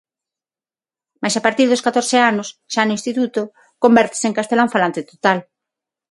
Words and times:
Mais 1.21 1.35
a 1.37 1.41
partir 1.47 1.67
dos 1.69 1.83
catorce 1.87 2.17
anos, 2.31 2.47
xa 2.73 2.83
no 2.85 2.95
instituto, 2.97 3.41
convértese 3.83 4.25
en 4.27 4.37
castelanfalante 4.39 5.07
total. 5.11 5.37